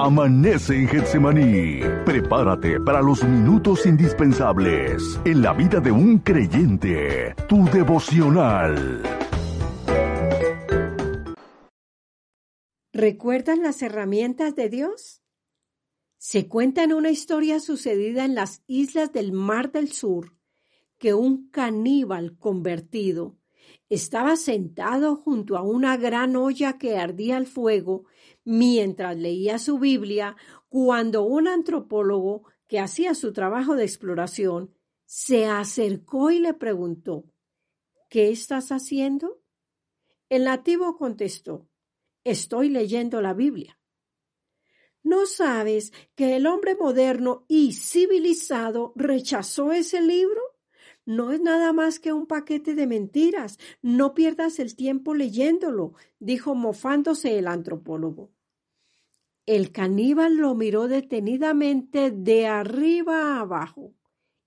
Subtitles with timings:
[0.00, 1.80] Amanece en Getsemaní.
[2.04, 7.34] Prepárate para los minutos indispensables en la vida de un creyente.
[7.48, 9.02] Tu devocional.
[12.92, 15.20] ¿Recuerdan las herramientas de Dios?
[16.16, 20.36] Se cuenta en una historia sucedida en las islas del Mar del Sur
[20.98, 23.37] que un caníbal convertido
[23.88, 28.04] estaba sentado junto a una gran olla que ardía al fuego
[28.44, 30.36] mientras leía su Biblia
[30.68, 37.24] cuando un antropólogo que hacía su trabajo de exploración se acercó y le preguntó
[38.08, 39.42] ¿Qué estás haciendo?
[40.28, 41.68] El nativo contestó
[42.24, 43.78] Estoy leyendo la Biblia.
[45.02, 50.42] ¿No sabes que el hombre moderno y civilizado rechazó ese libro?
[51.08, 53.58] No es nada más que un paquete de mentiras.
[53.80, 58.30] No pierdas el tiempo leyéndolo, dijo mofándose el antropólogo.
[59.46, 63.94] El caníbal lo miró detenidamente de arriba a abajo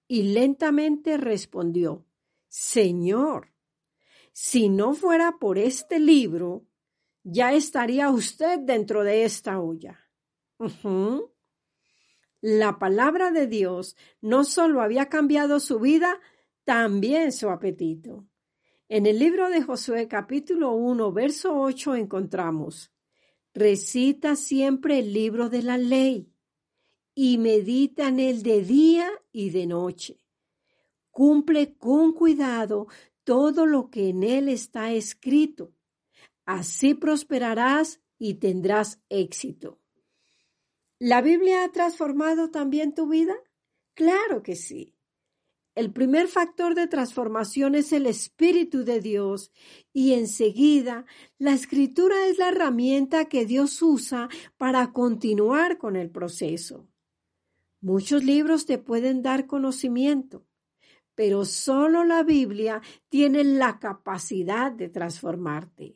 [0.08, 2.06] y lentamente respondió
[2.48, 3.56] Señor,
[4.32, 6.68] si no fuera por este libro,
[7.24, 10.00] ya estaría usted dentro de esta olla.
[12.40, 16.20] La palabra de Dios no solo había cambiado su vida,
[16.64, 18.28] también su apetito.
[18.90, 22.92] En el libro de Josué capítulo 1, verso 8 encontramos,
[23.54, 26.34] recita siempre el libro de la ley
[27.14, 30.26] y medita en él de día y de noche.
[31.10, 32.88] Cumple con cuidado
[33.24, 35.74] todo lo que en él está escrito
[36.46, 39.80] Así prosperarás y tendrás éxito.
[41.00, 43.36] ¿La Biblia ha transformado también tu vida?
[43.94, 44.96] Claro que sí.
[45.74, 49.52] El primer factor de transformación es el Espíritu de Dios
[49.94, 51.06] y enseguida
[51.38, 56.90] la escritura es la herramienta que Dios usa para continuar con el proceso.
[57.80, 60.46] Muchos libros te pueden dar conocimiento,
[61.16, 65.96] pero solo la Biblia tiene la capacidad de transformarte.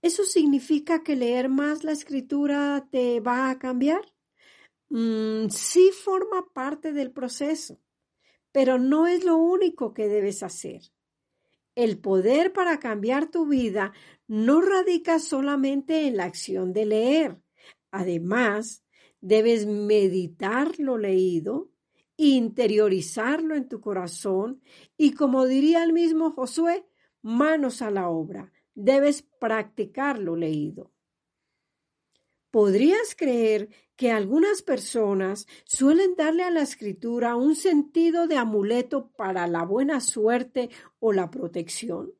[0.00, 4.00] ¿Eso significa que leer más la escritura te va a cambiar?
[4.88, 7.78] Mm, sí forma parte del proceso,
[8.52, 10.82] pero no es lo único que debes hacer.
[11.74, 13.92] El poder para cambiar tu vida
[14.26, 17.38] no radica solamente en la acción de leer.
[17.90, 18.84] Además,
[19.20, 21.70] debes meditar lo leído,
[22.16, 24.62] interiorizarlo en tu corazón
[24.96, 26.86] y, como diría el mismo Josué,
[27.22, 30.92] manos a la obra debes practicar lo leído.
[32.50, 39.46] ¿Podrías creer que algunas personas suelen darle a la escritura un sentido de amuleto para
[39.46, 40.68] la buena suerte
[40.98, 42.12] o la protección?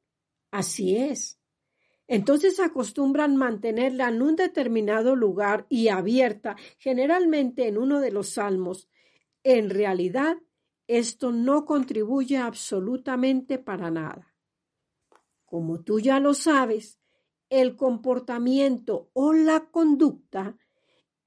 [0.53, 1.41] Así es.
[2.07, 8.89] Entonces acostumbran mantenerla en un determinado lugar y abierta, generalmente en uno de los salmos.
[9.43, 10.37] En realidad,
[10.87, 14.35] esto no contribuye absolutamente para nada.
[15.45, 17.00] Como tú ya lo sabes,
[17.51, 20.57] el comportamiento o la conducta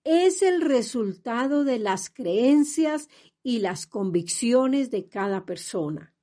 [0.04, 3.10] es el resultado de las creencias
[3.44, 6.14] y las convicciones de cada persona.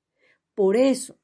[0.55, 1.19] Por eso,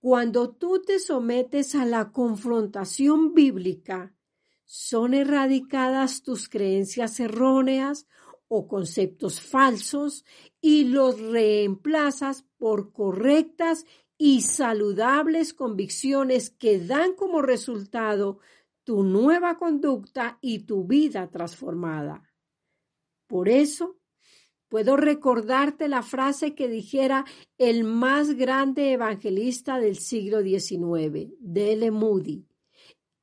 [0.00, 4.14] cuando tú te sometes a la confrontación bíblica,
[4.64, 8.06] son erradicadas tus creencias erróneas
[8.48, 10.24] o conceptos falsos
[10.60, 13.84] y los reemplazas por correctas
[14.16, 18.38] y saludables convicciones que dan como resultado
[18.84, 22.30] tu nueva conducta y tu vida transformada.
[23.26, 23.98] Por eso,
[24.68, 27.24] puedo recordarte la frase que dijera
[27.58, 31.90] el más grande evangelista del siglo XIX, D.L.
[31.90, 32.46] Moody.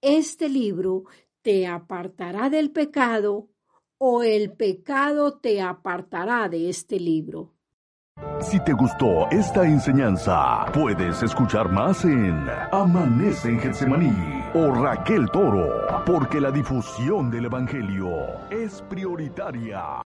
[0.01, 1.03] Este libro
[1.41, 3.49] te apartará del pecado
[3.97, 7.53] o el pecado te apartará de este libro.
[8.41, 16.03] Si te gustó esta enseñanza, puedes escuchar más en Amanece en Getsemaní o Raquel Toro,
[16.05, 18.09] porque la difusión del Evangelio
[18.49, 20.01] es prioritaria.